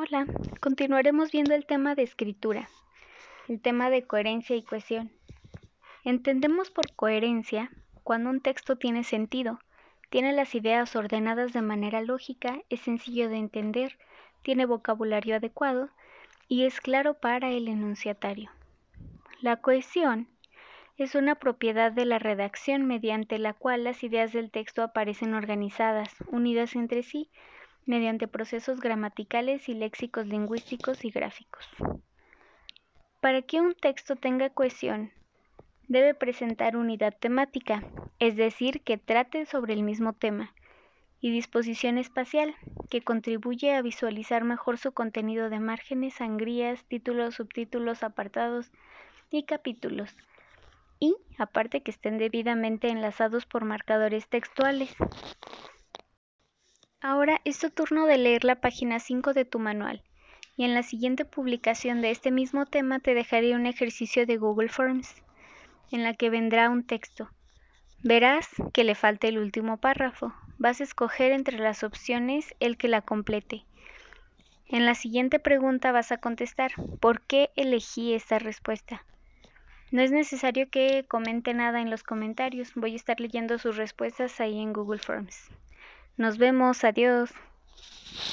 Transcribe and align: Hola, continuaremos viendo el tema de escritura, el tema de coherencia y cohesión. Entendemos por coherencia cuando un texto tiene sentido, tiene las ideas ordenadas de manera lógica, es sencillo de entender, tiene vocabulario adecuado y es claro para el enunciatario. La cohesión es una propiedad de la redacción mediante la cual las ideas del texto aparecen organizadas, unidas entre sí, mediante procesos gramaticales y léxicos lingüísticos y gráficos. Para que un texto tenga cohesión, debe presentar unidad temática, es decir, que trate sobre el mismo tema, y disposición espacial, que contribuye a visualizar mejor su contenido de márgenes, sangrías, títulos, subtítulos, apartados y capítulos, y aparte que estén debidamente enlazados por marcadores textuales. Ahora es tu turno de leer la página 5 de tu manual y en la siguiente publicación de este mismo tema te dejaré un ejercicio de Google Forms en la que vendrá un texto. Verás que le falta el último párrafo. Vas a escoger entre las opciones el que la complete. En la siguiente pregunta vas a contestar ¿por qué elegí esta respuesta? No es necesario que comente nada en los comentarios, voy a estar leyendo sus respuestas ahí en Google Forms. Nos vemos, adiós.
Hola, 0.00 0.26
continuaremos 0.60 1.32
viendo 1.32 1.56
el 1.56 1.66
tema 1.66 1.96
de 1.96 2.04
escritura, 2.04 2.68
el 3.48 3.60
tema 3.60 3.90
de 3.90 4.06
coherencia 4.06 4.54
y 4.54 4.62
cohesión. 4.62 5.10
Entendemos 6.04 6.70
por 6.70 6.94
coherencia 6.94 7.72
cuando 8.04 8.30
un 8.30 8.40
texto 8.40 8.76
tiene 8.76 9.02
sentido, 9.02 9.58
tiene 10.08 10.32
las 10.32 10.54
ideas 10.54 10.94
ordenadas 10.94 11.52
de 11.52 11.62
manera 11.62 12.00
lógica, 12.00 12.60
es 12.70 12.78
sencillo 12.82 13.28
de 13.28 13.38
entender, 13.38 13.98
tiene 14.42 14.66
vocabulario 14.66 15.34
adecuado 15.34 15.90
y 16.46 16.62
es 16.62 16.80
claro 16.80 17.14
para 17.14 17.50
el 17.50 17.66
enunciatario. 17.66 18.52
La 19.40 19.56
cohesión 19.56 20.28
es 20.96 21.16
una 21.16 21.34
propiedad 21.34 21.90
de 21.90 22.04
la 22.04 22.20
redacción 22.20 22.86
mediante 22.86 23.36
la 23.40 23.52
cual 23.52 23.82
las 23.82 24.04
ideas 24.04 24.32
del 24.32 24.52
texto 24.52 24.84
aparecen 24.84 25.34
organizadas, 25.34 26.14
unidas 26.28 26.76
entre 26.76 27.02
sí, 27.02 27.32
mediante 27.88 28.28
procesos 28.28 28.80
gramaticales 28.80 29.68
y 29.68 29.74
léxicos 29.74 30.26
lingüísticos 30.26 31.06
y 31.06 31.10
gráficos. 31.10 31.66
Para 33.20 33.40
que 33.42 33.60
un 33.60 33.74
texto 33.74 34.14
tenga 34.14 34.50
cohesión, 34.50 35.10
debe 35.88 36.14
presentar 36.14 36.76
unidad 36.76 37.16
temática, 37.18 37.82
es 38.18 38.36
decir, 38.36 38.82
que 38.82 38.98
trate 38.98 39.46
sobre 39.46 39.72
el 39.72 39.82
mismo 39.82 40.12
tema, 40.12 40.52
y 41.20 41.32
disposición 41.32 41.96
espacial, 41.96 42.54
que 42.90 43.00
contribuye 43.00 43.74
a 43.74 43.82
visualizar 43.82 44.44
mejor 44.44 44.76
su 44.76 44.92
contenido 44.92 45.48
de 45.48 45.58
márgenes, 45.58 46.14
sangrías, 46.14 46.84
títulos, 46.84 47.36
subtítulos, 47.36 48.02
apartados 48.02 48.70
y 49.30 49.44
capítulos, 49.44 50.14
y 51.00 51.16
aparte 51.38 51.82
que 51.82 51.90
estén 51.90 52.18
debidamente 52.18 52.88
enlazados 52.88 53.46
por 53.46 53.64
marcadores 53.64 54.28
textuales. 54.28 54.94
Ahora 57.00 57.40
es 57.44 57.60
tu 57.60 57.70
turno 57.70 58.06
de 58.06 58.18
leer 58.18 58.42
la 58.42 58.60
página 58.60 58.98
5 58.98 59.32
de 59.32 59.44
tu 59.44 59.60
manual 59.60 60.02
y 60.56 60.64
en 60.64 60.74
la 60.74 60.82
siguiente 60.82 61.24
publicación 61.24 62.02
de 62.02 62.10
este 62.10 62.32
mismo 62.32 62.66
tema 62.66 62.98
te 62.98 63.14
dejaré 63.14 63.54
un 63.54 63.66
ejercicio 63.66 64.26
de 64.26 64.36
Google 64.36 64.68
Forms 64.68 65.14
en 65.92 66.02
la 66.02 66.14
que 66.14 66.28
vendrá 66.28 66.68
un 66.68 66.82
texto. 66.82 67.30
Verás 68.02 68.48
que 68.72 68.82
le 68.82 68.96
falta 68.96 69.28
el 69.28 69.38
último 69.38 69.76
párrafo. 69.76 70.34
Vas 70.58 70.80
a 70.80 70.84
escoger 70.84 71.30
entre 71.30 71.60
las 71.60 71.84
opciones 71.84 72.52
el 72.58 72.76
que 72.76 72.88
la 72.88 73.00
complete. 73.00 73.64
En 74.66 74.84
la 74.84 74.96
siguiente 74.96 75.38
pregunta 75.38 75.92
vas 75.92 76.10
a 76.10 76.18
contestar 76.18 76.72
¿por 76.98 77.20
qué 77.20 77.50
elegí 77.54 78.12
esta 78.12 78.40
respuesta? 78.40 79.04
No 79.92 80.02
es 80.02 80.10
necesario 80.10 80.68
que 80.68 81.06
comente 81.06 81.54
nada 81.54 81.80
en 81.80 81.90
los 81.90 82.02
comentarios, 82.02 82.72
voy 82.74 82.94
a 82.94 82.96
estar 82.96 83.20
leyendo 83.20 83.56
sus 83.58 83.76
respuestas 83.76 84.40
ahí 84.40 84.58
en 84.58 84.72
Google 84.72 84.98
Forms. 84.98 85.48
Nos 86.18 86.36
vemos, 86.36 86.84
adiós. 86.84 87.30